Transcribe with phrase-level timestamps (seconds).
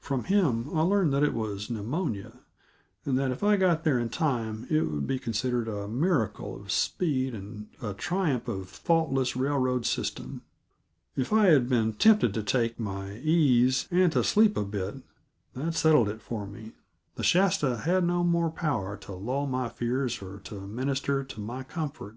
[0.00, 2.38] From him I learned that it was pneumonia,
[3.04, 6.72] and that if I got there in time it would be considered a miracle of
[6.72, 10.40] speed and a triumph of faultless railroad system.
[11.14, 14.94] If I had been tempted to take my ease and to sleep a bit,
[15.52, 16.72] that settled it for me.
[17.16, 21.62] The Shasta had no more power to lull my fears or to minister to my
[21.64, 22.16] comfort.